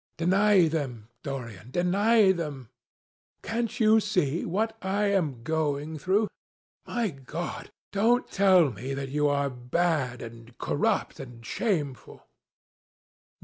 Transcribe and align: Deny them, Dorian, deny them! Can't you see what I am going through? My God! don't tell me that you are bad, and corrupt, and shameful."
Deny 0.17 0.67
them, 0.67 1.09
Dorian, 1.21 1.69
deny 1.69 2.31
them! 2.31 2.69
Can't 3.43 3.79
you 3.79 3.99
see 3.99 4.43
what 4.45 4.75
I 4.81 5.09
am 5.09 5.43
going 5.43 5.99
through? 5.99 6.27
My 6.87 7.09
God! 7.11 7.69
don't 7.91 8.27
tell 8.27 8.71
me 8.71 8.95
that 8.95 9.09
you 9.09 9.27
are 9.27 9.51
bad, 9.51 10.23
and 10.23 10.57
corrupt, 10.57 11.19
and 11.19 11.45
shameful." 11.45 12.25